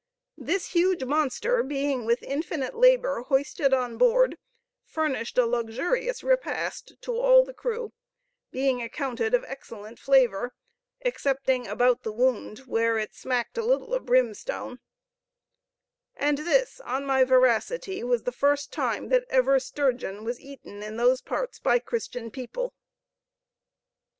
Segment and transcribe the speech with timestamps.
[0.39, 4.35] This huge monster being with infinite labor hoisted on board,
[4.83, 7.93] furnished a luxurious repast to all the crew,
[8.49, 10.53] being accounted of excellent flavor,
[11.03, 14.79] excepting about the wound, where it smacked a little of brimstone;
[16.15, 20.97] and this, on my veracity, was the first time that ever sturgeon was eaten in
[20.97, 22.73] those parts by Christian people.